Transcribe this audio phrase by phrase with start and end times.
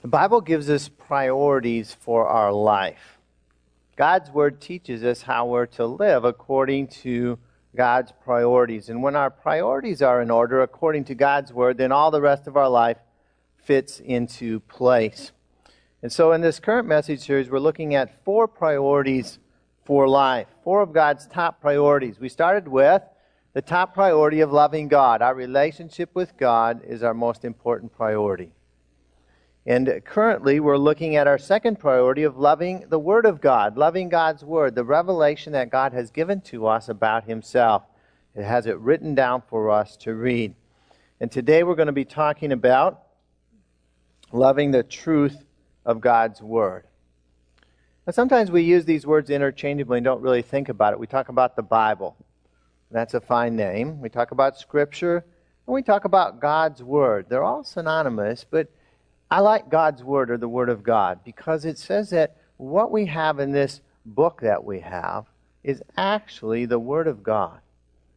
[0.00, 3.18] The Bible gives us priorities for our life.
[3.96, 7.36] God's Word teaches us how we're to live according to
[7.74, 8.90] God's priorities.
[8.90, 12.46] And when our priorities are in order according to God's Word, then all the rest
[12.46, 12.98] of our life
[13.56, 15.32] fits into place.
[16.00, 19.40] And so in this current message series, we're looking at four priorities
[19.84, 22.20] for life, four of God's top priorities.
[22.20, 23.02] We started with
[23.52, 25.22] the top priority of loving God.
[25.22, 28.52] Our relationship with God is our most important priority.
[29.68, 34.08] And currently, we're looking at our second priority of loving the Word of God, loving
[34.08, 37.82] God's Word, the revelation that God has given to us about Himself.
[38.34, 40.54] It has it written down for us to read.
[41.20, 43.02] And today we're going to be talking about
[44.32, 45.44] loving the truth
[45.84, 46.86] of God's Word.
[48.06, 50.98] Now, sometimes we use these words interchangeably and don't really think about it.
[50.98, 52.16] We talk about the Bible.
[52.90, 54.00] That's a fine name.
[54.00, 55.26] We talk about Scripture,
[55.66, 57.26] and we talk about God's Word.
[57.28, 58.70] They're all synonymous, but
[59.30, 63.06] I like God's Word or the Word of God because it says that what we
[63.06, 65.26] have in this book that we have
[65.62, 67.60] is actually the Word of God.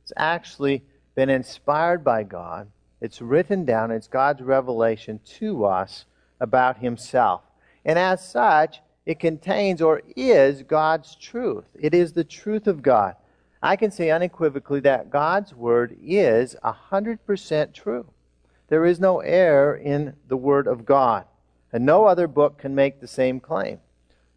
[0.03, 0.83] It's actually
[1.15, 2.69] been inspired by God.
[3.01, 3.91] It's written down.
[3.91, 6.05] It's God's revelation to us
[6.39, 7.41] about Himself.
[7.83, 11.65] And as such, it contains or is God's truth.
[11.79, 13.15] It is the truth of God.
[13.61, 18.07] I can say unequivocally that God's Word is 100% true.
[18.71, 21.25] There is no error in the Word of God,
[21.73, 23.79] and no other book can make the same claim.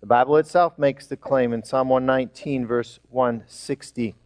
[0.01, 4.17] The Bible itself makes the claim in Psalm 119, verse 160.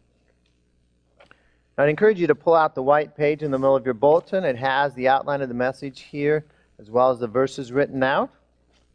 [1.76, 4.44] I'd encourage you to pull out the white page in the middle of your bulletin.
[4.44, 6.46] It has the outline of the message here,
[6.78, 8.30] as well as the verses written out.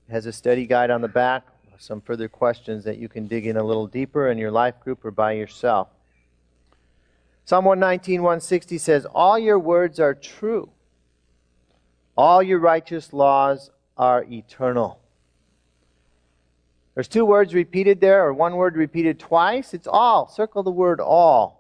[0.10, 1.46] It has a study guide on the back,
[1.78, 5.06] some further questions that you can dig in a little deeper in your life group
[5.06, 5.90] or by yourself.
[7.46, 10.72] Psalm 119, 160 says, All your words are true.
[12.16, 15.00] All your righteous laws are eternal.
[16.94, 19.74] There's two words repeated there, or one word repeated twice.
[19.74, 20.28] It's all.
[20.28, 21.60] Circle the word all.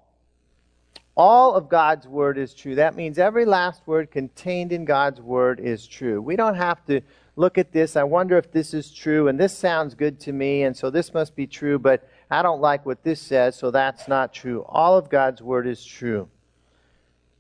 [1.15, 2.75] All of God's word is true.
[2.75, 6.21] That means every last word contained in God's word is true.
[6.21, 7.01] We don't have to
[7.35, 7.95] look at this.
[7.95, 11.13] I wonder if this is true, and this sounds good to me, and so this
[11.13, 14.65] must be true, but I don't like what this says, so that's not true.
[14.67, 16.29] All of God's word is true.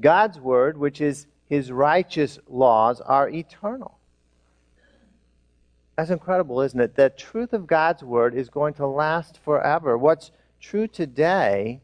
[0.01, 3.99] God's word, which is his righteous laws are eternal.
[5.95, 6.95] That's incredible, isn't it?
[6.95, 9.95] The truth of God's word is going to last forever.
[9.95, 11.79] What's true today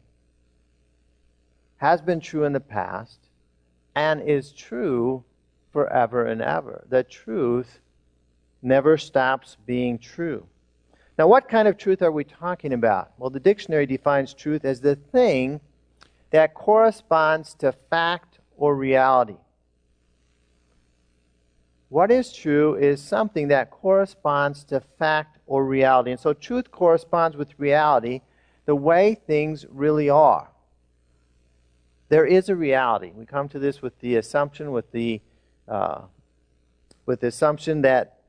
[1.76, 3.20] has been true in the past
[3.94, 5.22] and is true
[5.72, 6.84] forever and ever.
[6.88, 7.78] The truth
[8.62, 10.48] never stops being true.
[11.16, 13.12] Now, what kind of truth are we talking about?
[13.18, 15.60] Well, the dictionary defines truth as the thing
[16.30, 19.36] that corresponds to fact or reality.
[21.90, 26.12] What is true is something that corresponds to fact or reality.
[26.12, 28.20] And so truth corresponds with reality,
[28.64, 30.50] the way things really are.
[32.08, 33.10] There is a reality.
[33.12, 35.20] We come to this with the assumption, with the,
[35.66, 36.02] uh,
[37.06, 38.20] with the assumption that,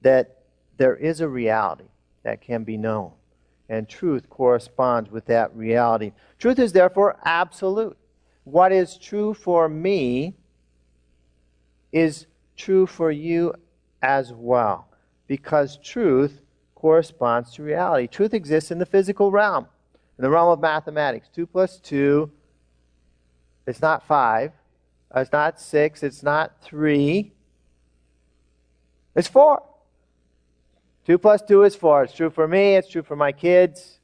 [0.00, 0.38] that
[0.78, 1.90] there is a reality
[2.22, 3.12] that can be known.
[3.68, 6.12] And truth corresponds with that reality.
[6.38, 7.98] Truth is therefore absolute.
[8.44, 10.36] What is true for me
[11.92, 12.26] is
[12.56, 13.54] true for you
[14.02, 14.88] as well.
[15.26, 16.40] Because truth
[16.74, 18.06] corresponds to reality.
[18.06, 19.66] Truth exists in the physical realm,
[20.18, 21.28] in the realm of mathematics.
[21.34, 22.30] 2 plus 2,
[23.66, 24.52] it's not 5.
[25.14, 26.02] It's not 6.
[26.02, 27.32] It's not 3.
[29.14, 29.62] It's 4.
[31.06, 32.04] 2 plus 2 is 4.
[32.04, 32.76] It's true for me.
[32.76, 33.98] It's true for my kids.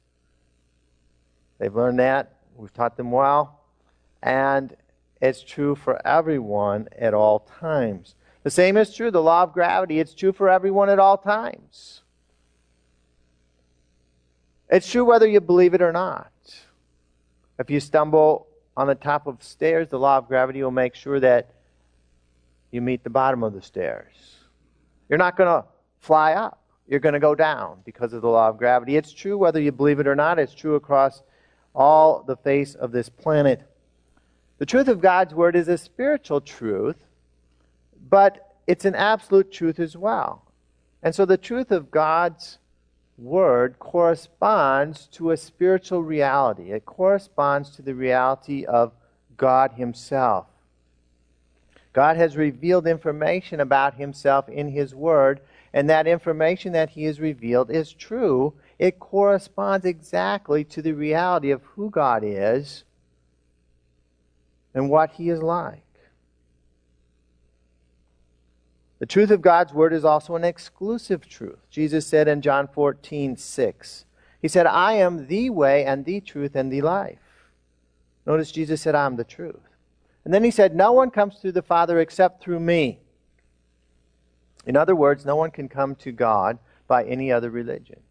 [1.57, 2.35] They've learned that.
[2.55, 3.61] We've taught them well.
[4.21, 4.75] And
[5.21, 8.15] it's true for everyone at all times.
[8.43, 9.99] The same is true, the law of gravity.
[9.99, 12.01] It's true for everyone at all times.
[14.69, 16.31] It's true whether you believe it or not.
[17.57, 18.47] If you stumble
[18.77, 21.49] on the top of stairs, the law of gravity will make sure that
[22.71, 24.13] you meet the bottom of the stairs.
[25.09, 25.67] You're not going to
[25.99, 26.61] fly up.
[26.87, 28.95] You're going to go down because of the law of gravity.
[28.95, 30.39] It's true whether you believe it or not.
[30.39, 31.23] It's true across
[31.75, 33.61] all the face of this planet.
[34.59, 36.97] The truth of God's Word is a spiritual truth
[38.07, 40.43] but it's an absolute truth as well.
[41.01, 42.59] And so the truth of God's
[43.17, 46.71] word corresponds to a spiritual reality.
[46.71, 48.93] It corresponds to the reality of
[49.37, 50.47] God Himself.
[51.93, 55.41] God has revealed information about Himself in His Word,
[55.73, 58.53] and that information that He has revealed is true.
[58.77, 62.83] It corresponds exactly to the reality of who God is
[64.73, 65.83] and what He is like.
[68.99, 71.59] The truth of God's word is also an exclusive truth.
[71.69, 74.05] Jesus said in John 14, 6,
[74.41, 77.19] He said, I am the way and the truth and the life.
[78.25, 79.55] Notice Jesus said, I'm the truth.
[80.25, 82.99] And then he said, No one comes to the Father except through me.
[84.65, 88.01] In other words, no one can come to God by any other religion.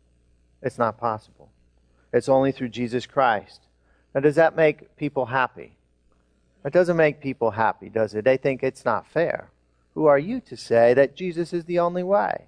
[0.62, 1.50] It's not possible.
[2.12, 3.60] It's only through Jesus Christ.
[4.14, 5.76] Now, does that make people happy?
[6.64, 8.24] It doesn't make people happy, does it?
[8.24, 9.50] They think it's not fair.
[9.98, 12.46] Who are you to say that Jesus is the only way?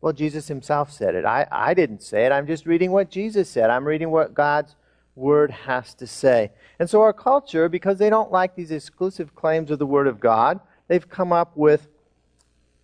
[0.00, 1.26] Well, Jesus himself said it.
[1.26, 2.32] I, I didn't say it.
[2.32, 3.68] I'm just reading what Jesus said.
[3.68, 4.76] I'm reading what God's
[5.14, 6.52] word has to say.
[6.78, 10.20] And so our culture, because they don't like these exclusive claims of the word of
[10.20, 11.86] God, they've come up with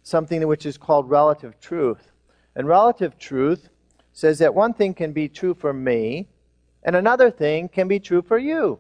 [0.03, 2.13] something which is called relative truth.
[2.55, 3.71] And relative truth
[4.13, 6.29] says that one thing can be true for me,
[6.83, 8.79] and another thing can be true for you.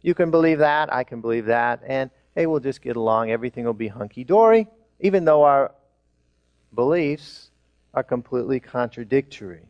[0.00, 3.30] You can believe that, I can believe that, and hey, we'll just get along.
[3.30, 4.68] Everything will be hunky dory,
[5.00, 5.72] even though our
[6.74, 7.50] beliefs
[7.94, 9.66] are completely contradictory.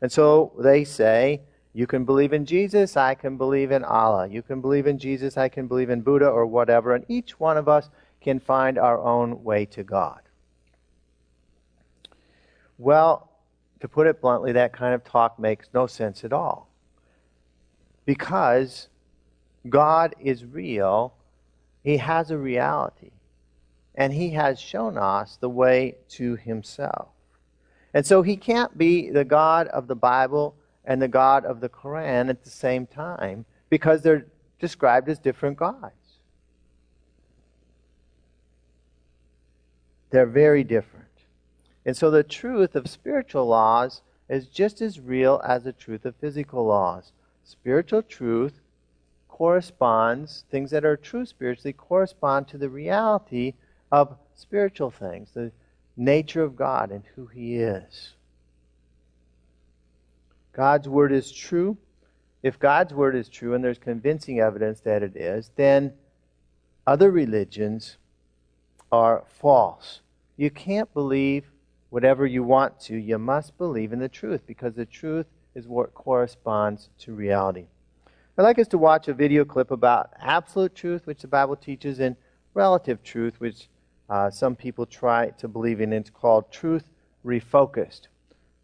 [0.00, 1.42] And so they say,
[1.74, 4.26] you can believe in Jesus, I can believe in Allah.
[4.26, 6.94] You can believe in Jesus, I can believe in Buddha, or whatever.
[6.94, 7.88] And each one of us
[8.20, 10.20] can find our own way to God.
[12.78, 13.30] Well,
[13.80, 16.68] to put it bluntly, that kind of talk makes no sense at all.
[18.04, 18.88] Because
[19.68, 21.14] God is real,
[21.82, 23.10] He has a reality,
[23.94, 27.08] and He has shown us the way to Himself.
[27.92, 31.68] And so He can't be the God of the Bible and the God of the
[31.68, 34.26] Quran at the same time because they're
[34.58, 36.20] described as different gods.
[40.10, 41.06] They're very different.
[41.84, 46.14] And so the truth of spiritual laws is just as real as the truth of
[46.16, 47.12] physical laws.
[47.44, 48.60] Spiritual truth
[49.32, 53.54] corresponds, things that are true spiritually correspond to the reality
[53.90, 55.50] of spiritual things, the
[55.96, 58.12] nature of God and who He is.
[60.52, 61.78] God's word is true.
[62.42, 65.94] If God's word is true and there's convincing evidence that it is, then
[66.86, 67.96] other religions
[68.92, 70.02] are false.
[70.36, 71.50] You can't believe
[71.88, 72.96] whatever you want to.
[72.96, 77.68] You must believe in the truth because the truth is what corresponds to reality.
[78.38, 82.00] I'd like us to watch a video clip about absolute truth, which the Bible teaches,
[82.00, 82.16] and
[82.54, 83.68] relative truth, which
[84.08, 85.92] uh, some people try to believe in.
[85.92, 86.88] It's called truth
[87.26, 88.08] refocused.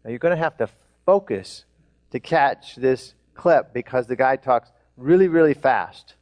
[0.03, 0.69] Now, you're going to have to
[1.05, 1.65] focus
[2.09, 6.15] to catch this clip because the guy talks really, really fast,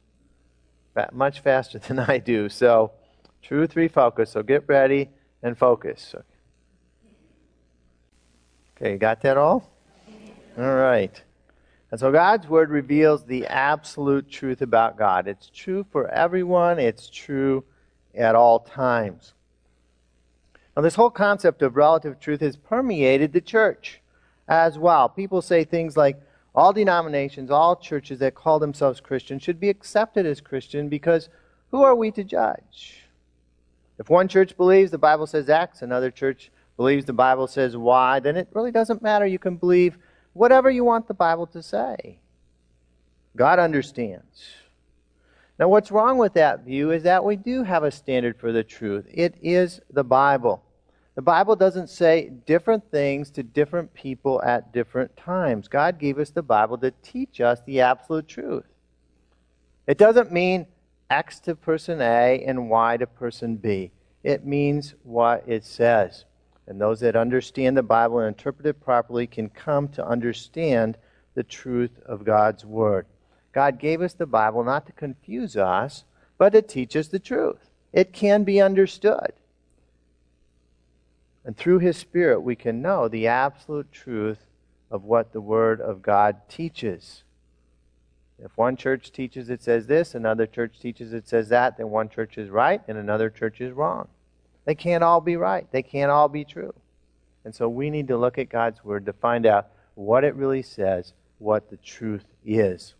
[1.12, 2.50] much faster than I do.
[2.50, 2.92] So,
[3.40, 4.28] truth refocused.
[4.28, 5.08] So, get ready
[5.42, 6.14] and focus.
[8.76, 9.72] Okay, got that all?
[10.58, 11.22] All right.
[11.90, 15.26] And so God's word reveals the absolute truth about God.
[15.26, 17.64] It's true for everyone, it's true
[18.14, 19.32] at all times.
[20.76, 24.00] Now, this whole concept of relative truth has permeated the church
[24.46, 25.08] as well.
[25.08, 26.20] People say things like,
[26.54, 31.28] all denominations, all churches that call themselves Christian should be accepted as Christian because
[31.70, 33.04] who are we to judge?
[33.98, 38.20] If one church believes the Bible says X, another church believes the Bible says Y,
[38.20, 39.26] then it really doesn't matter.
[39.26, 39.98] You can believe
[40.38, 42.20] whatever you want the Bible to say.
[43.36, 44.54] God understands.
[45.58, 48.62] Now, what's wrong with that view is that we do have a standard for the
[48.62, 49.06] truth.
[49.12, 50.62] It is the Bible.
[51.16, 55.66] The Bible doesn't say different things to different people at different times.
[55.66, 58.66] God gave us the Bible to teach us the absolute truth.
[59.88, 60.66] It doesn't mean
[61.10, 63.90] X to person A and Y to person B.
[64.22, 66.24] It means what it says.
[66.68, 70.98] And those that understand the Bible and interpret it properly can come to understand
[71.34, 73.06] the truth of God's Word.
[73.52, 76.04] God gave us the Bible not to confuse us,
[76.36, 77.70] but to teach us the truth.
[77.94, 79.32] It can be understood.
[81.42, 84.46] And through His Spirit, we can know the absolute truth
[84.90, 87.22] of what the Word of God teaches.
[88.38, 92.10] If one church teaches it says this, another church teaches it says that, then one
[92.10, 94.08] church is right and another church is wrong.
[94.68, 95.66] They can't all be right.
[95.72, 96.74] They can't all be true.
[97.46, 100.60] And so we need to look at God's Word to find out what it really
[100.60, 102.94] says, what the truth is.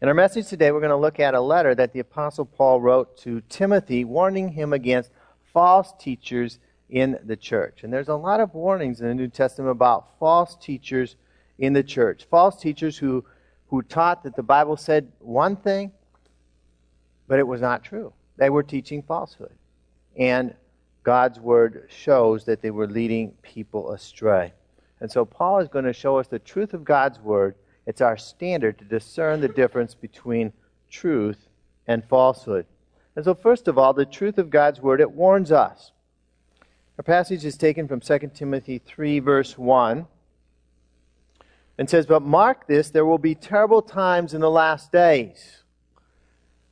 [0.00, 2.80] In our message today, we're going to look at a letter that the Apostle Paul
[2.80, 5.10] wrote to Timothy, warning him against
[5.52, 7.80] false teachers in the church.
[7.82, 11.16] And there's a lot of warnings in the New Testament about false teachers
[11.58, 12.28] in the church.
[12.30, 13.24] False teachers who
[13.70, 15.90] who taught that the Bible said one thing,
[17.26, 18.12] but it was not true.
[18.36, 19.57] They were teaching falsehood.
[20.18, 20.54] And
[21.04, 24.52] God's word shows that they were leading people astray.
[25.00, 27.54] And so Paul is going to show us the truth of God's word.
[27.86, 30.52] It's our standard to discern the difference between
[30.90, 31.48] truth
[31.86, 32.66] and falsehood.
[33.16, 35.92] And so, first of all, the truth of God's word, it warns us.
[36.98, 40.06] Our passage is taken from 2 Timothy 3, verse 1,
[41.78, 45.62] and says, But mark this, there will be terrible times in the last days.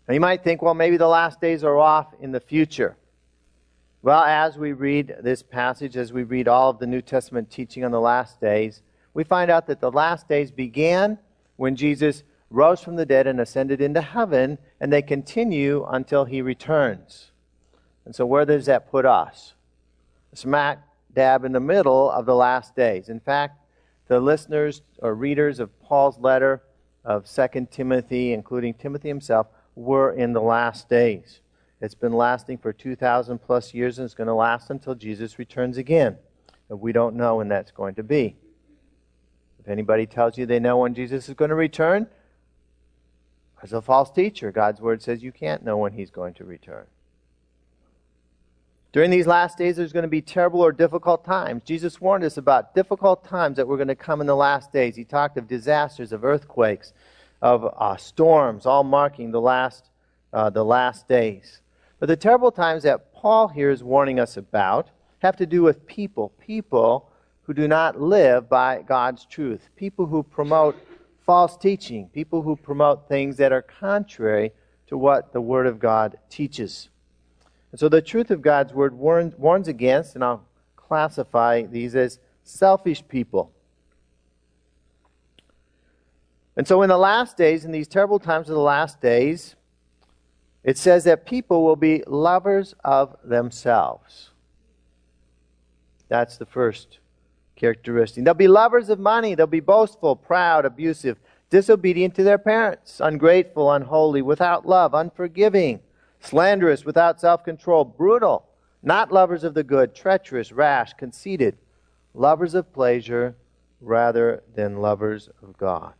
[0.06, 2.96] Now, you might think, well, maybe the last days are off in the future.
[4.02, 7.84] Well, as we read this passage, as we read all of the New Testament teaching
[7.84, 8.82] on the last days,
[9.14, 11.18] we find out that the last days began
[11.56, 16.40] when Jesus rose from the dead and ascended into heaven, and they continue until he
[16.40, 17.32] returns.
[18.04, 19.54] And so, where does that put us?
[20.34, 20.78] Smack
[21.12, 23.08] dab in the middle of the last days.
[23.08, 23.58] In fact,
[24.06, 26.62] the listeners or readers of Paul's letter
[27.04, 31.40] of 2 Timothy, including Timothy himself, were in the last days.
[31.80, 35.76] It's been lasting for 2,000 plus years and it's going to last until Jesus returns
[35.76, 36.16] again.
[36.68, 38.36] And we don't know when that's going to be.
[39.60, 42.06] If anybody tells you they know when Jesus is going to return,
[43.62, 46.86] as a false teacher, God's word says you can't know when he's going to return.
[48.92, 51.62] During these last days, there's going to be terrible or difficult times.
[51.64, 54.96] Jesus warned us about difficult times that were going to come in the last days.
[54.96, 56.94] He talked of disasters, of earthquakes,
[57.42, 59.90] of uh, storms, all marking the last,
[60.32, 61.60] uh, the last days.
[61.98, 65.86] But the terrible times that Paul here is warning us about have to do with
[65.86, 66.30] people.
[66.38, 67.10] People
[67.42, 70.76] who do not live by God's truth, people who promote
[71.24, 74.52] false teaching, people who promote things that are contrary
[74.86, 76.88] to what the Word of God teaches.
[77.72, 82.20] And so the truth of God's Word warns, warns against, and I'll classify these as
[82.44, 83.52] selfish people.
[86.56, 89.55] And so in the last days, in these terrible times of the last days,
[90.66, 94.30] it says that people will be lovers of themselves.
[96.08, 96.98] That's the first
[97.54, 98.24] characteristic.
[98.24, 99.36] They'll be lovers of money.
[99.36, 101.18] They'll be boastful, proud, abusive,
[101.50, 105.78] disobedient to their parents, ungrateful, unholy, without love, unforgiving,
[106.18, 108.44] slanderous, without self control, brutal,
[108.82, 111.56] not lovers of the good, treacherous, rash, conceited,
[112.12, 113.36] lovers of pleasure
[113.80, 115.94] rather than lovers of God.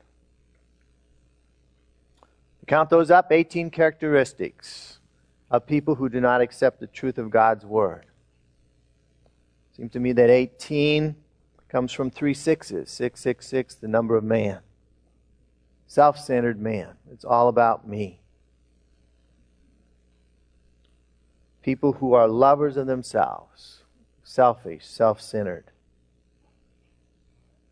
[2.67, 4.99] Count those up 18 characteristics
[5.51, 8.07] of people who do not accept the truth of God's word.
[9.77, 11.15] Seems to me that 18
[11.69, 14.61] comes from three sixes 666, the number of man.
[15.87, 16.95] Self centered man.
[17.13, 18.21] It's all about me.
[21.63, 23.83] People who are lovers of themselves,
[24.25, 25.67] selfish, self centered.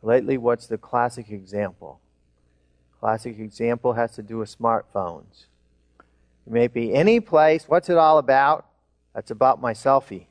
[0.03, 2.01] Lately, what's the classic example?
[3.05, 5.45] Classic example has to do with smartphones.
[6.47, 7.69] It may be any place.
[7.69, 8.65] What's it all about?
[9.15, 10.25] That's about my selfie.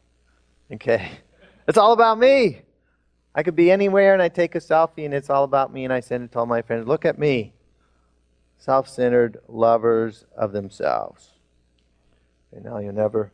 [0.73, 1.11] Okay?
[1.67, 2.63] It's all about me.
[3.35, 5.93] I could be anywhere and I take a selfie and it's all about me and
[5.93, 6.87] I send it to all my friends.
[6.87, 7.53] Look at me.
[8.57, 11.29] Self centered lovers of themselves.
[12.51, 13.31] And now you'll never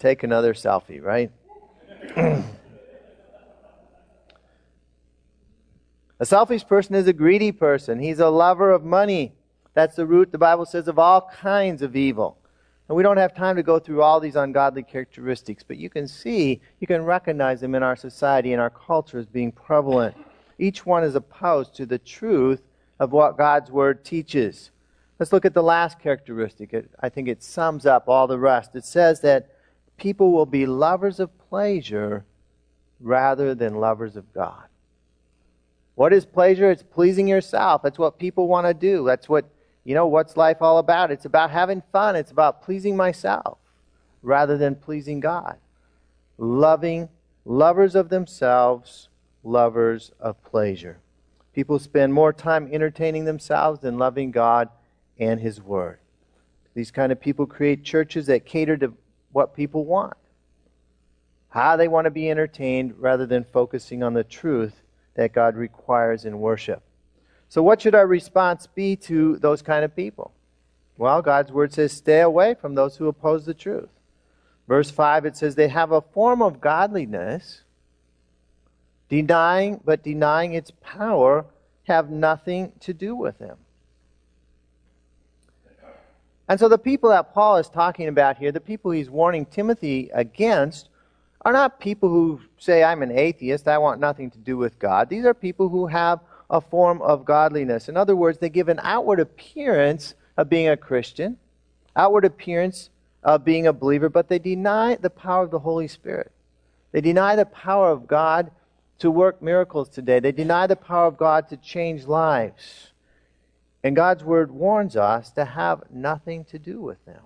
[0.00, 1.30] take another selfie, right?
[6.20, 7.98] a selfish person is a greedy person.
[7.98, 9.32] He's a lover of money.
[9.74, 12.38] That's the root, the Bible says, of all kinds of evil.
[12.88, 16.08] And we don't have time to go through all these ungodly characteristics, but you can
[16.08, 20.16] see, you can recognize them in our society and our culture as being prevalent.
[20.58, 22.62] Each one is opposed to the truth
[22.98, 24.70] of what God's Word teaches.
[25.18, 26.72] Let's look at the last characteristic.
[26.72, 28.74] It, I think it sums up all the rest.
[28.74, 29.50] It says that
[29.98, 32.24] people will be lovers of pleasure
[33.00, 34.67] rather than lovers of God.
[35.98, 36.70] What is pleasure?
[36.70, 37.82] It's pleasing yourself.
[37.82, 39.04] That's what people want to do.
[39.04, 39.50] That's what
[39.82, 41.10] you know, what's life all about?
[41.10, 43.58] It's about having fun, it's about pleasing myself
[44.22, 45.56] rather than pleasing God.
[46.36, 47.08] Loving,
[47.44, 49.08] lovers of themselves,
[49.42, 50.98] lovers of pleasure.
[51.52, 54.68] People spend more time entertaining themselves than loving God
[55.18, 55.98] and His Word.
[56.74, 58.92] These kind of people create churches that cater to
[59.32, 60.14] what people want,
[61.48, 64.80] how they want to be entertained, rather than focusing on the truth
[65.18, 66.80] that God requires in worship.
[67.48, 70.32] So, what should our response be to those kind of people?
[70.96, 73.88] Well, God's word says, stay away from those who oppose the truth.
[74.68, 77.62] Verse 5, it says, they have a form of godliness,
[79.08, 81.46] denying, but denying its power,
[81.84, 83.56] have nothing to do with them.
[86.48, 90.10] And so the people that Paul is talking about here, the people he's warning Timothy
[90.14, 90.87] against,
[91.42, 95.08] are not people who say, I'm an atheist, I want nothing to do with God.
[95.08, 97.88] These are people who have a form of godliness.
[97.88, 101.36] In other words, they give an outward appearance of being a Christian,
[101.94, 102.90] outward appearance
[103.22, 106.32] of being a believer, but they deny the power of the Holy Spirit.
[106.92, 108.50] They deny the power of God
[108.98, 110.20] to work miracles today.
[110.20, 112.92] They deny the power of God to change lives.
[113.84, 117.22] And God's word warns us to have nothing to do with them.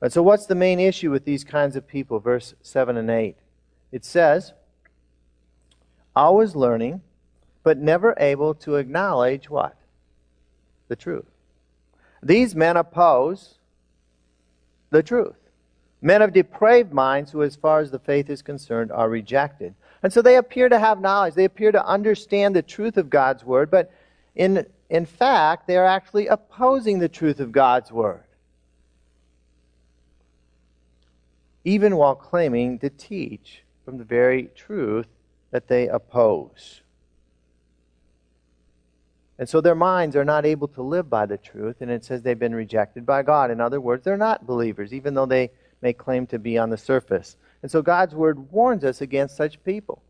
[0.00, 2.20] And so, what's the main issue with these kinds of people?
[2.20, 3.36] Verse 7 and 8.
[3.90, 4.52] It says,
[6.14, 7.00] always learning,
[7.62, 9.76] but never able to acknowledge what?
[10.88, 11.26] The truth.
[12.22, 13.54] These men oppose
[14.90, 15.36] the truth.
[16.00, 19.74] Men of depraved minds who, as far as the faith is concerned, are rejected.
[20.02, 21.34] And so they appear to have knowledge.
[21.34, 23.92] They appear to understand the truth of God's word, but
[24.36, 28.22] in, in fact, they are actually opposing the truth of God's word.
[31.68, 35.06] Even while claiming to teach from the very truth
[35.50, 36.80] that they oppose.
[39.38, 42.22] And so their minds are not able to live by the truth, and it says
[42.22, 43.50] they've been rejected by God.
[43.50, 45.50] In other words, they're not believers, even though they
[45.82, 47.36] may claim to be on the surface.
[47.62, 50.02] And so God's word warns us against such people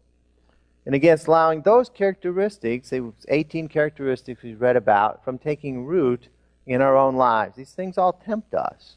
[0.86, 2.92] and against allowing those characteristics,
[3.28, 6.28] 18 characteristics we read about, from taking root
[6.66, 7.56] in our own lives.
[7.56, 8.96] These things all tempt us.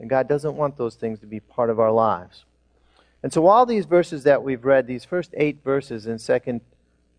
[0.00, 2.46] And God doesn't want those things to be part of our lives.
[3.22, 6.60] And so all these verses that we've read, these first eight verses in 2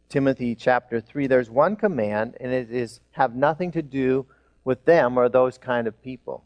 [0.10, 4.26] Timothy chapter 3, there's one command, and it is have nothing to do
[4.64, 6.44] with them or those kind of people.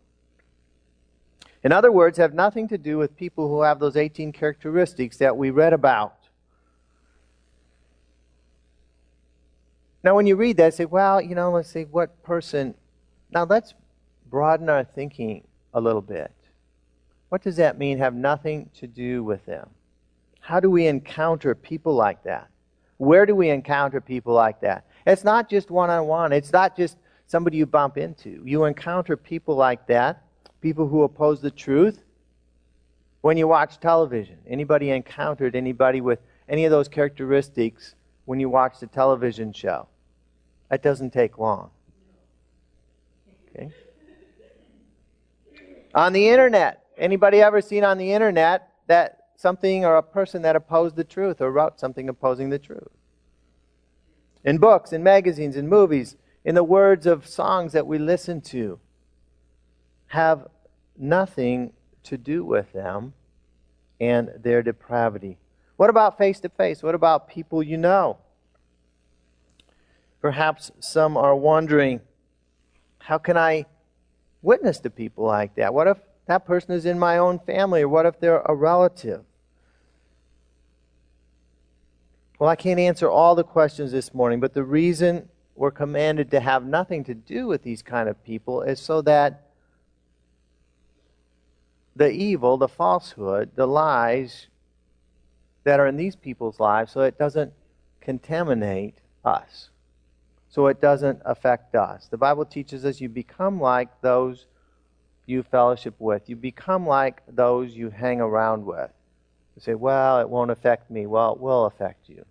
[1.64, 5.36] In other words, have nothing to do with people who have those 18 characteristics that
[5.36, 6.18] we read about.
[10.04, 12.76] Now, when you read that, say, well, you know, let's see, what person.
[13.32, 13.74] Now, let's
[14.30, 15.44] broaden our thinking
[15.76, 16.32] a little bit.
[17.30, 19.70] What does that mean, have nothing to do with them?
[20.40, 22.48] How do we encounter people like that?
[22.98, 24.86] Where do we encounter people like that?
[25.06, 28.42] It's not just one on one, it's not just somebody you bump into.
[28.46, 30.24] You encounter people like that,
[30.62, 32.02] people who oppose the truth.
[33.22, 38.80] When you watch television, anybody encountered anybody with any of those characteristics when you watch
[38.80, 39.88] the television show?
[40.70, 41.72] That doesn't take long.
[43.50, 43.72] Okay?
[45.96, 50.56] On the internet, anybody ever seen on the internet that something or a person that
[50.56, 52.90] opposed the truth or wrote something opposing the truth.
[54.44, 58.80] In books, in magazines, in movies, in the words of songs that we listen to,
[60.08, 60.48] have
[60.98, 61.72] nothing
[62.04, 63.14] to do with them
[64.00, 65.38] and their depravity.
[65.78, 66.84] What about face to face?
[66.84, 68.18] What about people you know?
[70.22, 72.02] Perhaps some are wondering
[73.00, 73.66] how can I
[74.46, 75.74] witness to people like that?
[75.74, 79.24] What if that person is in my own family, or what if they're a relative?
[82.40, 86.40] Well, I can't answer all the questions this morning, but the reason we're commanded to
[86.40, 89.44] have nothing to do with these kind of people is so that
[91.96, 94.48] the evil, the falsehood, the lies
[95.64, 97.54] that are in these people's lives, so it doesn't
[98.02, 99.70] contaminate us,
[100.56, 102.08] so it doesn't affect us.
[102.10, 104.46] The Bible teaches us you become like those
[105.26, 106.30] you fellowship with.
[106.30, 108.90] You become like those you hang around with.
[109.58, 111.08] You say, well, it won't affect me.
[111.08, 112.24] Well, it will affect you.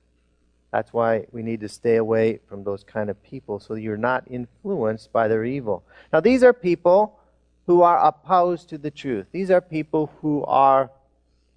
[0.73, 4.25] That's why we need to stay away from those kind of people so you're not
[4.31, 5.85] influenced by their evil.
[6.11, 7.21] Now, these are people
[7.67, 9.27] who are opposed to the truth.
[9.33, 10.91] These are people who are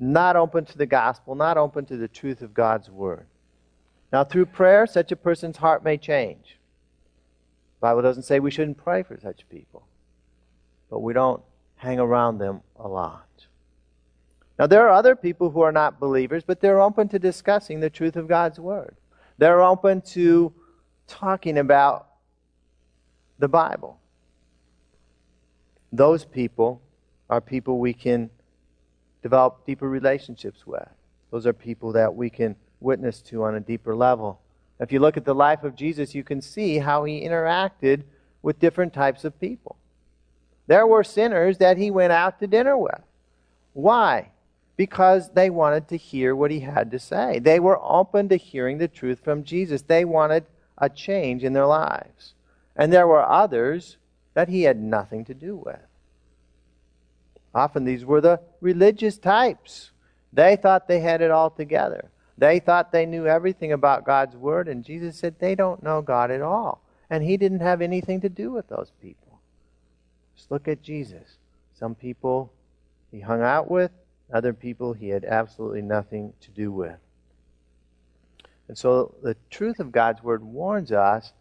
[0.02, 3.26] not open to the gospel, not open to the truth of God's word.
[4.12, 6.58] Now, through prayer, such a person's heart may change.
[7.80, 9.88] The Bible doesn't say we shouldn't pray for such people
[10.90, 11.42] but we don't
[11.76, 13.26] hang around them a lot.
[14.58, 17.90] Now, there are other people who are not believers, but they're open to discussing the
[17.90, 18.96] truth of God's Word.
[19.38, 20.52] They're open to
[21.08, 22.08] talking about
[23.38, 24.00] the Bible.
[25.92, 26.82] Those people
[27.30, 28.32] are people we can
[29.22, 30.88] develop deeper relationships with.
[31.30, 34.40] Those are people that we can witness to on a deeper level.
[34.80, 38.04] If you look at the life of Jesus, you can see how he interacted
[38.42, 39.76] with different types of people.
[40.68, 43.02] There were sinners that he went out to dinner with.
[43.74, 44.32] Why?
[44.76, 47.40] Because they wanted to hear what he had to say.
[47.40, 49.82] They were open to hearing the truth from Jesus.
[49.82, 50.46] They wanted
[50.78, 52.34] a change in their lives.
[52.76, 53.98] And there were others
[54.36, 55.80] that he had nothing to do with.
[57.56, 59.90] Often these were the religious types.
[60.32, 62.12] They thought they had it all together.
[62.38, 66.30] They thought they knew everything about God's Word, and Jesus said they don't know God
[66.30, 66.82] at all.
[67.10, 69.40] And he didn't have anything to do with those people.
[70.36, 71.38] Just look at Jesus.
[71.74, 72.52] Some people
[73.12, 73.92] he hung out with,
[74.32, 76.98] other people he had absolutely nothing to do with.
[78.68, 81.32] And so the truth of God's Word warns us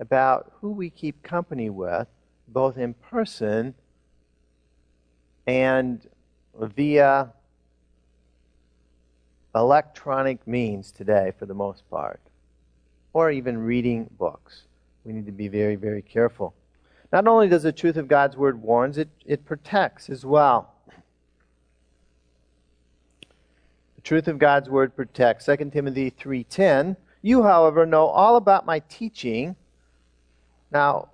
[0.00, 2.08] about who we keep company with,
[2.48, 3.74] both in person
[5.46, 6.06] and
[6.58, 7.32] via
[9.54, 12.20] electronic means today, for the most part,
[13.12, 14.62] or even reading books.
[15.04, 16.54] We need to be very, very careful.
[17.12, 20.72] Not only does the truth of God's word warns, it, it protects as well.
[23.96, 25.44] The truth of God's word protects.
[25.46, 26.96] 2 Timothy 3:10.
[27.20, 29.54] You, however, know all about my teaching.
[30.72, 31.10] Now,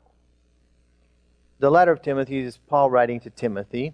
[1.59, 3.93] the letter of Timothy is Paul writing to Timothy.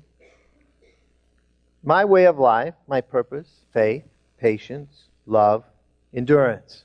[1.82, 4.04] My way of life, my purpose, faith,
[4.44, 5.64] patience, love,
[6.12, 6.84] endurance.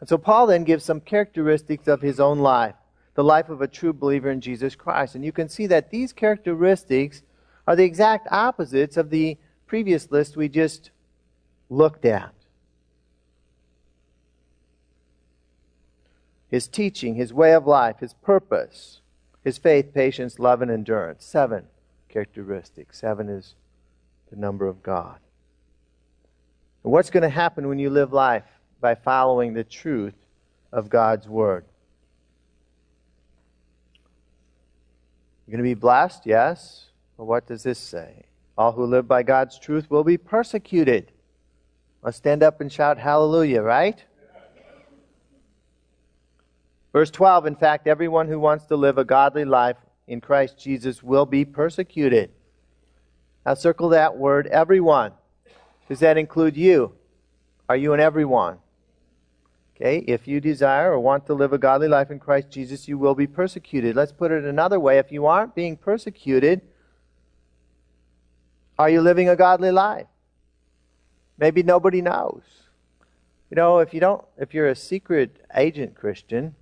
[0.00, 2.74] And so Paul then gives some characteristics of his own life,
[3.14, 5.14] the life of a true believer in Jesus Christ.
[5.14, 7.22] And you can see that these characteristics
[7.66, 10.90] are the exact opposites of the previous list we just
[11.70, 12.34] looked at.
[16.50, 19.00] His teaching, his way of life, his purpose,
[19.42, 21.24] his faith, patience, love, and endurance.
[21.24, 21.64] Seven
[22.10, 22.98] characteristics.
[22.98, 23.54] Seven is
[24.30, 25.20] the number of God.
[26.82, 28.44] What's going to happen when you live life
[28.80, 30.14] by following the truth
[30.72, 31.64] of God's Word?
[35.46, 36.86] You're going to be blessed, yes.
[37.16, 38.26] But what does this say?
[38.56, 41.12] All who live by God's truth will be persecuted.
[42.02, 44.02] Let's stand up and shout hallelujah, right?
[46.92, 51.02] Verse 12 In fact, everyone who wants to live a godly life in Christ Jesus
[51.02, 52.30] will be persecuted.
[53.44, 55.12] Now, circle that word, everyone.
[55.88, 56.92] Does that include you?
[57.68, 58.58] Are you an everyone?
[59.74, 62.98] Okay, if you desire or want to live a godly life in Christ Jesus, you
[62.98, 63.94] will be persecuted.
[63.94, 64.98] Let's put it another way.
[64.98, 66.62] If you aren't being persecuted,
[68.78, 70.06] are you living a godly life?
[71.38, 72.42] Maybe nobody knows.
[73.50, 76.54] You know, if you don't if you're a secret agent Christian,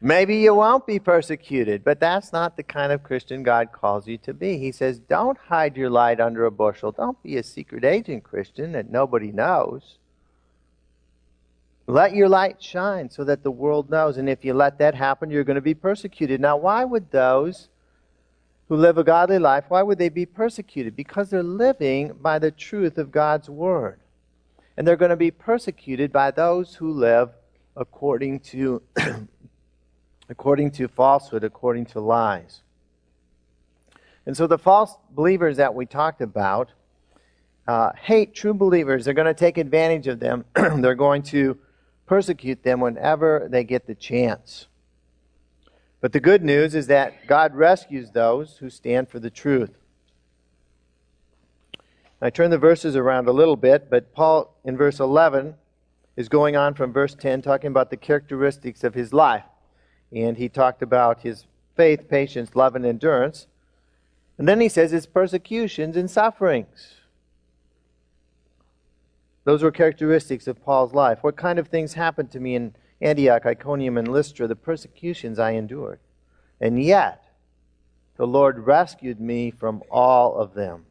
[0.00, 4.16] Maybe you won't be persecuted, but that's not the kind of Christian God calls you
[4.18, 4.56] to be.
[4.56, 6.92] He says, don't hide your light under a bushel.
[6.92, 9.98] Don't be a secret agent Christian that nobody knows.
[11.88, 14.18] Let your light shine so that the world knows.
[14.18, 16.40] And if you let that happen, you're going to be persecuted.
[16.40, 17.68] Now, why would those
[18.68, 20.94] who live a godly life, why would they be persecuted?
[20.94, 24.00] Because they're living by the truth of God's word.
[24.76, 27.30] And they're going to be persecuted by those who live
[27.74, 28.82] according to
[30.28, 32.62] according to falsehood, according to lies.
[34.26, 36.72] And so the false believers that we talked about
[37.68, 39.04] uh, hate true believers.
[39.04, 40.46] They're going to take advantage of them.
[40.54, 41.58] They're going to
[42.06, 44.66] persecute them whenever they get the chance.
[46.00, 49.76] But the good news is that God rescues those who stand for the truth.
[52.22, 55.54] I turn the verses around a little bit, but Paul in verse 11
[56.16, 59.44] is going on from verse 10, talking about the characteristics of his life
[60.12, 63.46] and he talked about his faith, patience, love, and endurance.
[64.36, 66.94] And then he says his persecutions and sufferings.
[69.44, 71.18] Those were characteristics of Paul's life.
[71.22, 74.46] What kind of things happened to me in Antioch, Iconium, and Lystra?
[74.46, 76.00] The persecutions I endured.
[76.60, 77.24] And yet,
[78.16, 80.84] the Lord rescued me from all of them.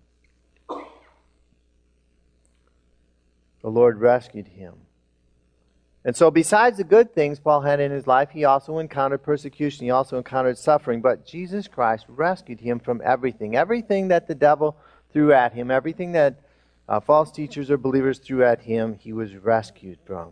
[3.61, 4.73] The Lord rescued him.
[6.07, 9.83] And so, besides the good things Paul had in his life, he also encountered persecution.
[9.83, 11.01] He also encountered suffering.
[11.01, 13.57] But Jesus Christ rescued him from everything.
[13.57, 14.77] Everything that the devil
[15.11, 16.39] threw at him, everything that
[16.87, 20.31] uh, false teachers or believers threw at him, he was rescued from.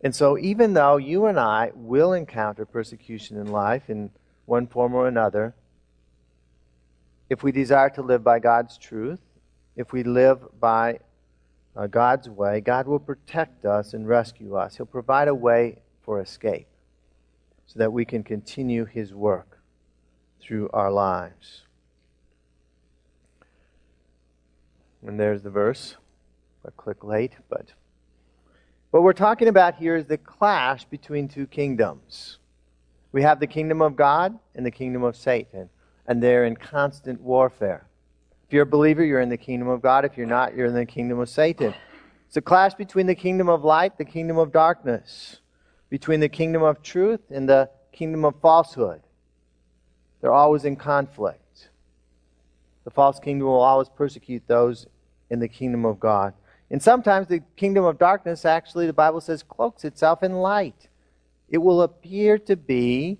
[0.00, 4.12] And so, even though you and I will encounter persecution in life in
[4.46, 5.54] one form or another,
[7.28, 9.20] if we desire to live by God's truth,
[9.76, 11.00] if we live by
[11.76, 14.76] uh, God's way, God will protect us and rescue us.
[14.76, 16.68] He'll provide a way for escape
[17.66, 19.58] so that we can continue His work
[20.40, 21.62] through our lives.
[25.06, 25.96] And there's the verse.
[26.66, 27.74] I click late, but
[28.90, 32.38] what we're talking about here is the clash between two kingdoms.
[33.12, 35.68] We have the kingdom of God and the kingdom of Satan,
[36.06, 37.86] and they're in constant warfare.
[38.46, 40.04] If you're a believer, you're in the kingdom of God.
[40.04, 41.74] If you're not, you're in the kingdom of Satan.
[42.28, 45.40] It's a clash between the kingdom of light, the kingdom of darkness,
[45.90, 49.00] between the kingdom of truth and the kingdom of falsehood.
[50.20, 51.70] They're always in conflict.
[52.84, 54.86] The false kingdom will always persecute those
[55.28, 56.32] in the kingdom of God.
[56.70, 60.88] And sometimes the kingdom of darkness, actually, the Bible says, cloaks itself in light.
[61.48, 63.18] It will appear to be,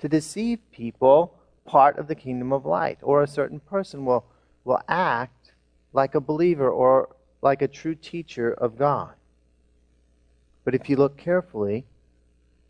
[0.00, 2.98] to deceive people, part of the kingdom of light.
[3.02, 4.24] Or a certain person will
[4.68, 5.52] will act
[5.94, 9.14] like a believer or like a true teacher of God.
[10.64, 11.86] But if you look carefully,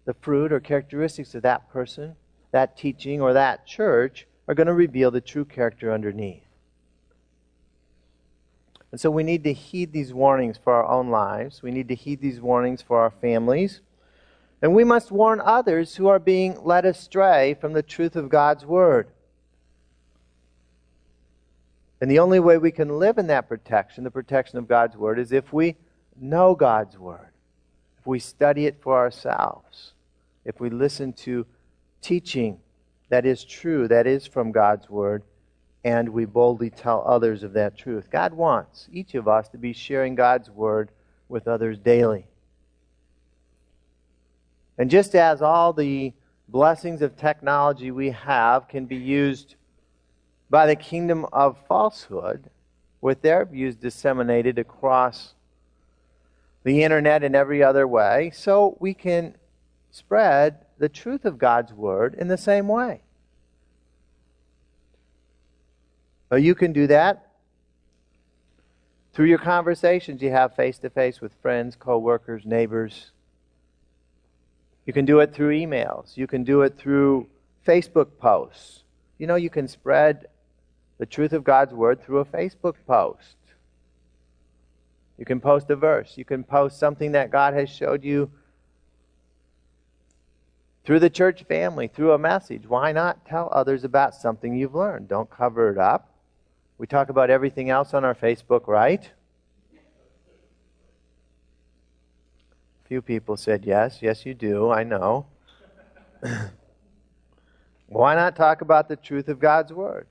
[0.05, 2.15] the fruit or characteristics of that person,
[2.53, 6.45] that teaching, or that church are going to reveal the true character underneath.
[8.93, 11.63] And so we need to heed these warnings for our own lives.
[11.63, 13.81] We need to heed these warnings for our families.
[14.63, 18.65] And we must warn others who are being led astray from the truth of God's
[18.65, 19.09] Word.
[22.01, 25.19] And the only way we can live in that protection, the protection of God's Word,
[25.19, 25.77] is if we
[26.21, 27.31] know God's Word,
[27.99, 29.95] if we study it for ourselves,
[30.45, 31.47] if we listen to
[32.01, 32.59] teaching
[33.09, 35.23] that is true, that is from God's Word,
[35.83, 38.11] and we boldly tell others of that truth.
[38.11, 40.91] God wants each of us to be sharing God's Word
[41.29, 42.27] with others daily.
[44.77, 46.13] And just as all the
[46.49, 49.57] blessings of technology we have can be used
[50.51, 52.51] by the kingdom of falsehood,
[53.01, 55.35] with their views disseminated across
[56.65, 59.37] the internet and every other way, so we can
[59.91, 63.03] spread the truth of God's word in the same way.
[66.29, 67.29] But you can do that
[69.13, 73.11] through your conversations you have face to face with friends, co-workers, neighbors.
[74.87, 76.17] You can do it through emails.
[76.17, 77.29] You can do it through
[77.67, 78.85] Facebook posts.
[79.19, 80.27] You know, you can spread
[80.99, 83.37] the truth of God's Word through a Facebook post.
[85.17, 86.15] You can post a verse.
[86.17, 88.31] You can post something that God has showed you
[90.85, 92.67] through the church family, through a message.
[92.67, 95.09] Why not tell others about something you've learned?
[95.09, 96.15] Don't cover it up.
[96.79, 99.11] We talk about everything else on our Facebook, right?
[102.85, 103.99] Few people said yes.
[104.01, 104.71] Yes, you do.
[104.71, 105.27] I know.
[107.87, 110.07] Why not talk about the truth of God's Word?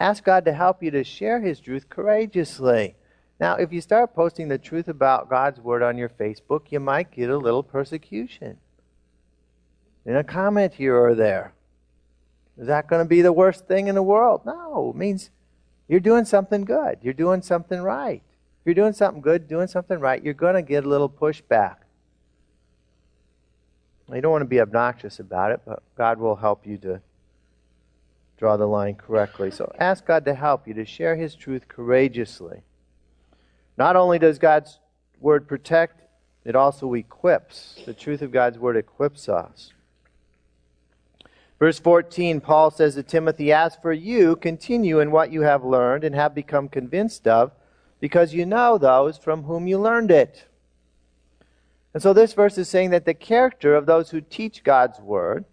[0.00, 2.96] Ask God to help you to share His truth courageously.
[3.38, 7.12] Now, if you start posting the truth about God's Word on your Facebook, you might
[7.12, 8.56] get a little persecution.
[10.06, 11.52] In a comment here or there.
[12.56, 14.40] Is that going to be the worst thing in the world?
[14.46, 14.92] No.
[14.94, 15.30] It means
[15.86, 16.98] you're doing something good.
[17.02, 18.22] You're doing something right.
[18.60, 21.76] If you're doing something good, doing something right, you're going to get a little pushback.
[24.12, 27.00] You don't want to be obnoxious about it, but God will help you to
[28.40, 29.50] draw the line correctly.
[29.50, 32.62] So ask God to help you to share His truth courageously.
[33.76, 34.78] Not only does God's
[35.20, 36.00] Word protect,
[36.46, 37.82] it also equips.
[37.84, 39.74] The truth of God's Word equips us.
[41.58, 46.02] Verse 14, Paul says to Timothy, As for you, continue in what you have learned
[46.02, 47.52] and have become convinced of,
[48.00, 50.46] because you know those from whom you learned it.
[51.92, 55.44] And so this verse is saying that the character of those who teach God's Word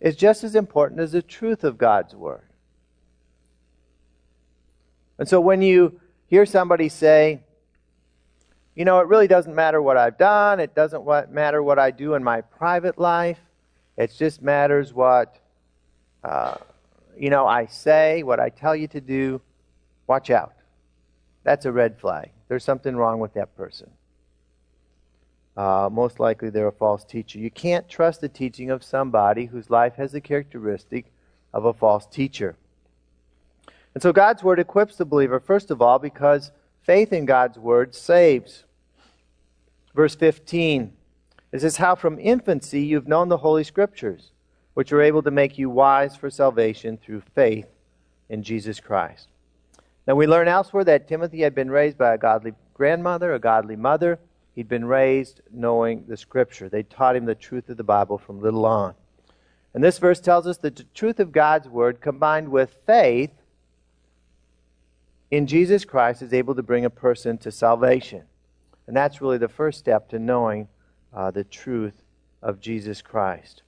[0.00, 2.48] is just as important as the truth of God's Word.
[5.18, 7.40] And so when you hear somebody say,
[8.74, 12.14] you know, it really doesn't matter what I've done, it doesn't matter what I do
[12.14, 13.38] in my private life,
[13.98, 15.38] it just matters what,
[16.24, 16.54] uh,
[17.18, 19.42] you know, I say, what I tell you to do,
[20.06, 20.54] watch out.
[21.42, 22.30] That's a red flag.
[22.48, 23.90] There's something wrong with that person
[25.60, 27.38] uh, most likely they're a false teacher.
[27.38, 31.12] You can't trust the teaching of somebody whose life has the characteristic
[31.52, 32.56] of a false teacher.
[33.92, 36.50] And so God's Word equips the believer, first of all, because
[36.82, 38.64] faith in God's Word saves.
[39.94, 40.94] Verse 15
[41.52, 44.30] it says, How from infancy you've known the Holy Scriptures,
[44.72, 47.66] which are able to make you wise for salvation through faith
[48.30, 49.28] in Jesus Christ.
[50.06, 53.76] Now we learn elsewhere that Timothy had been raised by a godly grandmother, a godly
[53.76, 54.18] mother,
[54.60, 56.68] He'd been raised knowing the Scripture.
[56.68, 58.92] They taught him the truth of the Bible from little on.
[59.72, 63.30] And this verse tells us that the truth of God's Word combined with faith
[65.30, 68.24] in Jesus Christ is able to bring a person to salvation.
[68.86, 70.68] And that's really the first step to knowing
[71.14, 72.02] uh, the truth
[72.42, 73.62] of Jesus Christ.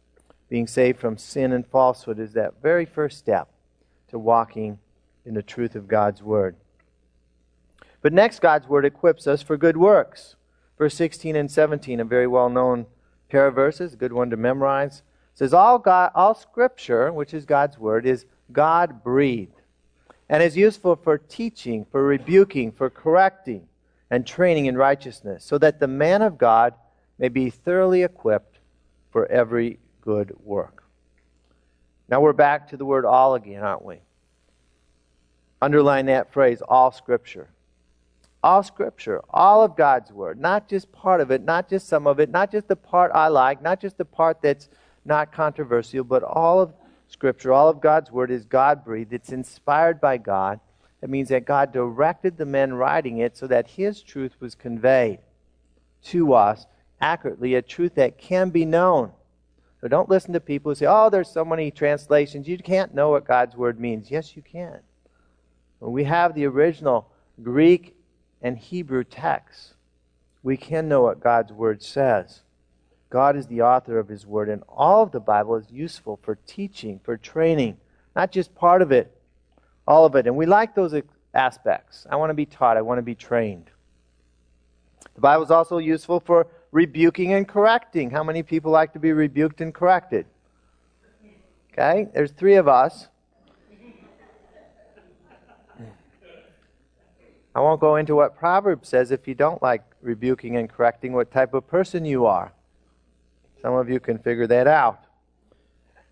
[0.50, 3.48] Being saved from sin and falsehood is that very first step
[4.09, 4.78] to walking
[5.24, 6.55] in the truth of God's Word.
[8.02, 10.37] But next, God's Word equips us for good works.
[10.78, 12.87] Verse 16 and 17, a very well known
[13.28, 15.02] pair of verses, a good one to memorize.
[15.32, 19.61] It says, all, God, all Scripture, which is God's Word, is God breathed
[20.28, 23.68] and is useful for teaching, for rebuking, for correcting,
[24.11, 26.74] and training in righteousness, so that the man of God
[27.18, 28.58] may be thoroughly equipped
[29.11, 30.85] for every good work.
[32.08, 34.00] Now we're back to the word all again, aren't we?
[35.62, 37.48] Underline that phrase, all Scripture
[38.42, 42.18] all Scripture, all of God's Word, not just part of it, not just some of
[42.18, 44.68] it, not just the part I like, not just the part that's
[45.05, 46.72] not controversial, but all of
[47.09, 49.12] Scripture, all of God's Word is God breathed.
[49.12, 50.61] It's inspired by God.
[51.02, 55.18] It means that God directed the men writing it so that His truth was conveyed
[56.05, 56.66] to us
[57.00, 59.12] accurately, a truth that can be known.
[59.81, 62.46] So don't listen to people who say, oh, there's so many translations.
[62.46, 64.11] You can't know what God's Word means.
[64.11, 64.78] Yes, you can.
[65.81, 67.11] When we have the original
[67.42, 67.96] Greek
[68.42, 69.74] and Hebrew texts,
[70.42, 72.40] we can know what God's Word says.
[73.09, 76.38] God is the author of His Word, and all of the Bible is useful for
[76.46, 77.76] teaching, for training,
[78.16, 79.16] not just part of it,
[79.87, 80.26] all of it.
[80.26, 80.94] And we like those
[81.33, 82.07] aspects.
[82.11, 83.70] I want to be taught, I want to be trained.
[85.14, 88.11] The Bible is also useful for rebuking and correcting.
[88.11, 90.26] How many people like to be rebuked and corrected?
[91.72, 93.09] Okay, there's three of us.
[97.54, 101.30] I won't go into what Proverbs says if you don't like rebuking and correcting what
[101.30, 102.52] type of person you are.
[103.60, 105.00] Some of you can figure that out.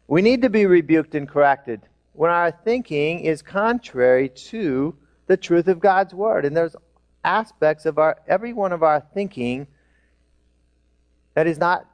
[0.06, 1.80] We need to be rebuked and corrected
[2.12, 4.94] when our thinking is contrary to
[5.26, 6.44] the truth of God's word.
[6.44, 6.76] And there's
[7.24, 9.66] aspects of our every one of our thinking
[11.34, 11.86] that is not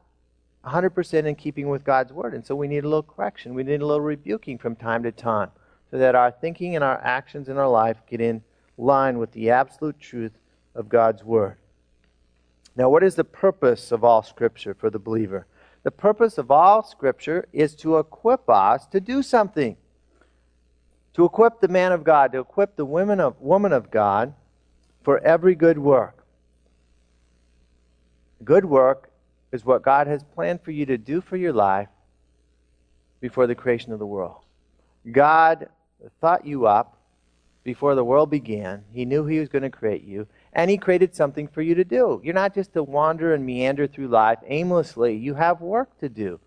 [0.64, 2.34] 100% in keeping with God's word.
[2.34, 3.54] And so we need a little correction.
[3.54, 5.50] We need a little rebuking from time to time
[5.90, 8.42] so that our thinking and our actions in our life get in
[8.78, 10.38] line with the absolute truth
[10.74, 11.56] of God's word.
[12.76, 15.46] Now, what is the purpose of all Scripture for the believer?
[15.82, 19.76] The purpose of all Scripture is to equip us to do something.
[21.14, 24.34] To equip the man of God, to equip the women of, woman of God
[25.02, 26.26] for every good work.
[28.44, 29.10] Good work
[29.52, 31.88] is what God has planned for you to do for your life
[33.20, 34.36] before the creation of the world.
[35.10, 35.68] God
[36.20, 36.95] thought you up
[37.66, 38.84] before the world began.
[38.92, 41.84] He knew He was going to create you, and He created something for you to
[41.84, 42.20] do.
[42.22, 46.38] You're not just to wander and meander through life aimlessly, you have work to do.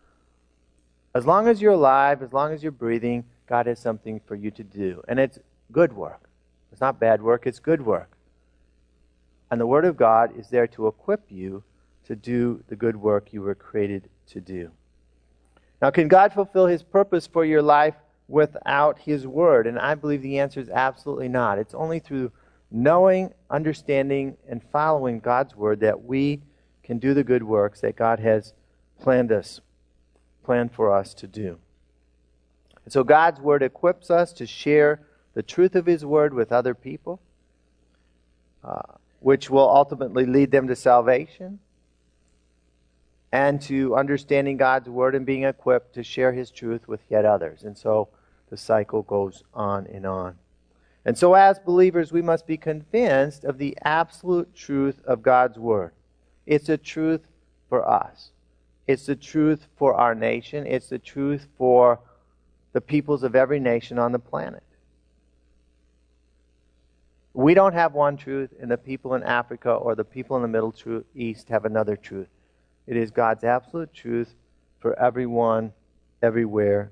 [1.14, 4.50] As long as you're alive, as long as you're breathing, God has something for you
[4.52, 5.04] to do.
[5.10, 5.38] And it's
[5.74, 6.30] good work.
[6.72, 8.16] It's not bad work, it's good work.
[9.52, 11.64] And the Word of God is there to equip you
[12.06, 14.72] to do the good work you were created to do.
[15.82, 17.96] Now, can God fulfill His purpose for your life
[18.30, 19.68] without His Word?
[19.68, 21.60] And I believe the answer is absolutely not.
[21.60, 22.32] It's only through
[22.72, 26.42] knowing, understanding, and following God's Word that we
[26.84, 28.54] can do the good works that God has
[29.02, 29.60] planned us,
[30.44, 31.58] planned for us to do.
[32.86, 35.02] And so God's Word equips us to share
[35.34, 37.20] the truth of His Word with other people,
[38.64, 41.60] uh, which will ultimately lead them to salvation
[43.32, 47.64] and to understanding God's word and being equipped to share his truth with yet others.
[47.64, 48.10] And so
[48.50, 50.36] the cycle goes on and on.
[51.06, 55.92] And so, as believers, we must be convinced of the absolute truth of God's word.
[56.46, 57.22] It's a truth
[57.70, 58.32] for us,
[58.88, 62.00] it's the truth for our nation, it's the truth for
[62.74, 64.64] the peoples of every nation on the planet.
[67.34, 70.48] We don't have one truth, and the people in Africa or the people in the
[70.48, 70.74] Middle
[71.16, 72.28] East have another truth.
[72.88, 74.34] It is God's absolute truth
[74.80, 75.72] for everyone,
[76.22, 76.92] everywhere,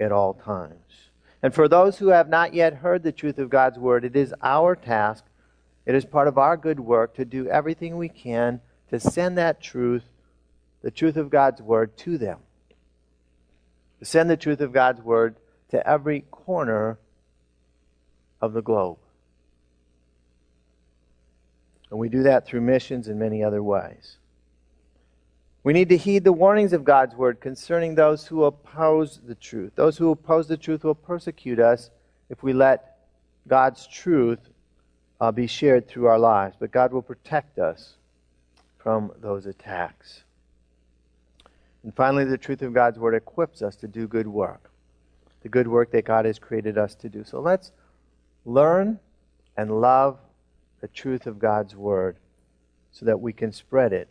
[0.00, 1.10] at all times.
[1.42, 4.34] And for those who have not yet heard the truth of God's word, it is
[4.42, 5.24] our task,
[5.86, 9.60] it is part of our good work to do everything we can to send that
[9.60, 10.04] truth,
[10.82, 12.38] the truth of God's word, to them.
[14.00, 15.36] To send the truth of God's word
[15.70, 16.98] to every corner
[18.40, 18.98] of the globe.
[21.90, 24.16] And we do that through missions and many other ways.
[25.64, 29.72] We need to heed the warnings of God's word concerning those who oppose the truth.
[29.74, 31.90] Those who oppose the truth will persecute us
[32.30, 32.98] if we let
[33.48, 34.38] God's truth
[35.20, 36.56] uh, be shared through our lives.
[36.58, 37.94] But God will protect us
[38.78, 40.22] from those attacks.
[41.82, 44.70] And finally, the truth of God's word equips us to do good work,
[45.42, 47.24] the good work that God has created us to do.
[47.24, 47.72] So let's
[48.44, 49.00] learn
[49.56, 50.18] and love
[50.80, 52.16] the truth of God's word
[52.92, 54.08] so that we can spread it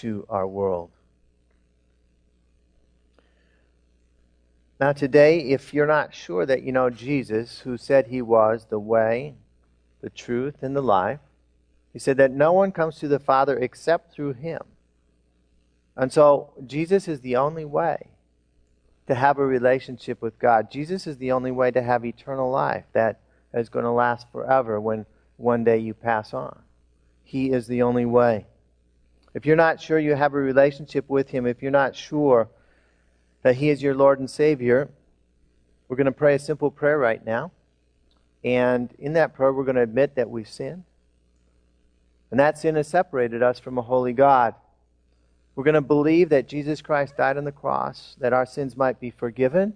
[0.00, 0.90] to our world.
[4.80, 8.80] Now, today, if you're not sure that you know Jesus, who said he was the
[8.80, 9.34] way,
[10.00, 11.20] the truth, and the life,
[11.92, 14.60] he said that no one comes to the Father except through him.
[15.94, 18.08] And so, Jesus is the only way
[19.06, 20.70] to have a relationship with God.
[20.70, 23.20] Jesus is the only way to have eternal life that
[23.54, 26.58] is going to last forever when one day you pass on.
[27.22, 28.46] He is the only way.
[29.34, 32.48] If you're not sure you have a relationship with Him, if you're not sure
[33.42, 34.90] that He is your Lord and Savior,
[35.88, 37.50] we're going to pray a simple prayer right now.
[38.44, 40.84] And in that prayer, we're going to admit that we've sinned.
[42.30, 44.54] And that sin has separated us from a holy God.
[45.54, 49.00] We're going to believe that Jesus Christ died on the cross, that our sins might
[49.00, 49.74] be forgiven,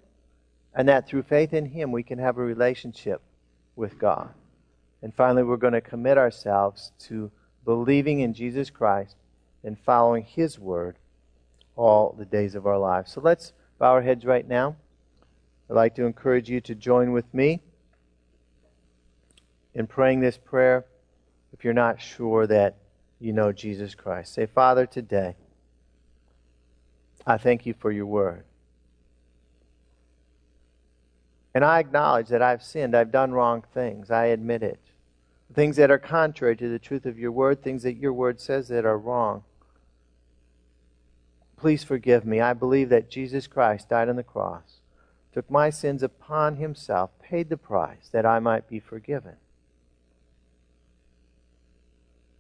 [0.74, 3.20] and that through faith in Him we can have a relationship
[3.74, 4.30] with God.
[5.02, 7.30] And finally, we're going to commit ourselves to
[7.64, 9.16] believing in Jesus Christ
[9.66, 10.96] and following His word
[11.74, 13.12] all the days of our lives.
[13.12, 14.76] So let's bow our heads right now.
[15.68, 17.60] I'd like to encourage you to join with me
[19.74, 20.86] in praying this prayer
[21.52, 22.76] if you're not sure that
[23.18, 24.32] you know Jesus Christ.
[24.32, 25.34] Say, Father, today
[27.26, 28.44] I thank you for your word.
[31.54, 32.94] And I acknowledge that I've sinned.
[32.94, 34.10] I've done wrong things.
[34.10, 34.78] I admit it.
[35.54, 38.68] Things that are contrary to the truth of your word, things that your word says
[38.68, 39.42] that are wrong.
[41.57, 42.40] Please forgive me.
[42.40, 44.80] I believe that Jesus Christ died on the cross,
[45.32, 49.36] took my sins upon himself, paid the price that I might be forgiven.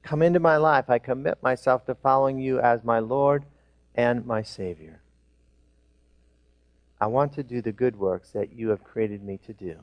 [0.02, 0.88] Come into my life.
[0.88, 3.44] I commit myself to following you as my Lord
[3.94, 5.00] and my Savior.
[7.00, 9.76] I want to do the good works that you have created me to do.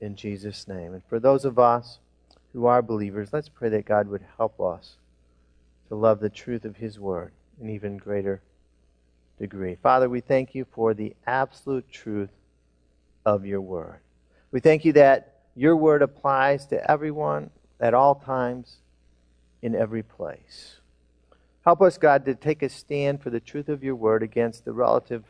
[0.00, 0.94] In Jesus' name.
[0.94, 1.98] And for those of us
[2.52, 4.96] who are believers, let's pray that God would help us
[5.88, 8.42] to love the truth of His Word in even greater
[9.38, 9.76] degree.
[9.76, 12.30] Father, we thank you for the absolute truth
[13.24, 14.00] of your Word.
[14.50, 18.76] We thank you that your Word applies to everyone at all times
[19.62, 20.76] in every place.
[21.64, 24.72] Help us, God, to take a stand for the truth of your word against the
[24.72, 25.24] relative,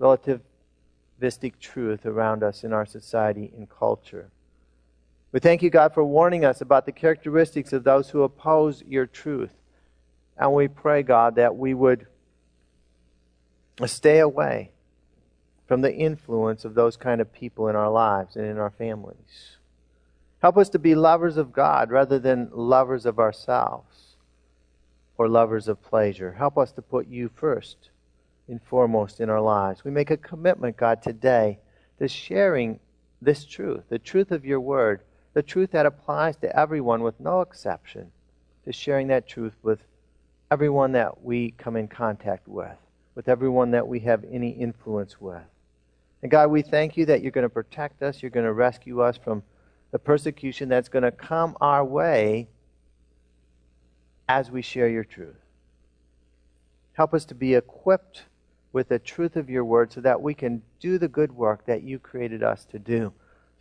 [0.00, 4.30] relativistic truth around us in our society and culture.
[5.30, 9.06] We thank you, God, for warning us about the characteristics of those who oppose your
[9.06, 9.50] truth.
[10.38, 12.06] And we pray, God, that we would
[13.86, 14.70] stay away
[15.66, 19.56] from the influence of those kind of people in our lives and in our families.
[20.40, 24.16] Help us to be lovers of God rather than lovers of ourselves
[25.18, 26.32] or lovers of pleasure.
[26.32, 27.90] Help us to put you first
[28.48, 29.84] and foremost in our lives.
[29.84, 31.58] We make a commitment, God, today
[31.98, 32.78] to sharing
[33.20, 35.00] this truth, the truth of your word,
[35.32, 38.12] the truth that applies to everyone with no exception,
[38.64, 39.80] to sharing that truth with
[40.50, 42.76] everyone that we come in contact with,
[43.14, 45.42] with everyone that we have any influence with.
[46.22, 49.00] And God, we thank you that you're going to protect us, you're going to rescue
[49.00, 49.42] us from
[49.92, 52.48] the persecution that's going to come our way
[54.28, 55.36] as we share your truth.
[56.94, 58.24] Help us to be equipped
[58.72, 61.82] with the truth of your word so that we can do the good work that
[61.82, 63.12] you created us to do,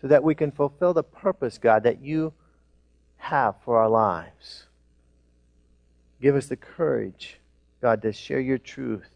[0.02, 2.34] so that we can fulfill the purpose, God, that you
[3.18, 4.68] have for our lives.
[6.22, 7.40] Give us the courage,
[7.82, 9.10] God, to share your truth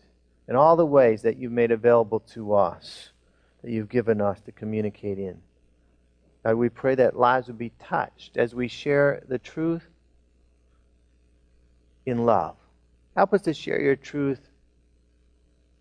[0.48, 3.10] in all the ways that you've made available to us,
[3.64, 5.40] that you've given us to communicate in.
[6.44, 9.88] God, we pray that lives would be touched as we share the truth
[12.06, 12.56] in love.
[13.16, 14.40] Help us to share your truth,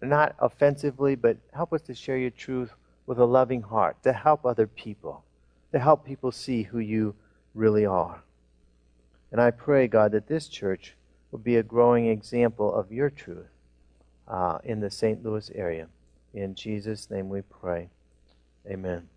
[0.02, 2.72] not offensively, but help us to share your truth
[3.06, 5.24] with a loving heart, to help other people,
[5.72, 7.14] to help people see who you
[7.54, 8.22] really are.
[9.32, 10.94] And I pray, God, that this church
[11.30, 13.48] will be a growing example of your truth
[14.26, 15.24] uh, in the St.
[15.24, 15.88] Louis area.
[16.34, 17.88] In Jesus' name we pray.
[18.66, 19.08] Amen.